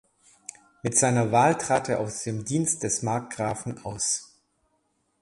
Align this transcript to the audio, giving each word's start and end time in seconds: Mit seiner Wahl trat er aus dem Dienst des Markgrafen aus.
Mit 0.81 0.97
seiner 0.97 1.31
Wahl 1.31 1.59
trat 1.59 1.87
er 1.87 1.99
aus 1.99 2.23
dem 2.23 2.43
Dienst 2.43 2.81
des 2.81 3.03
Markgrafen 3.03 3.85
aus. 3.85 4.35